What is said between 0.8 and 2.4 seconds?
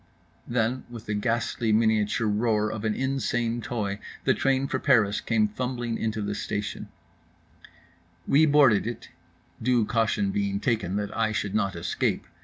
with the ghastly miniature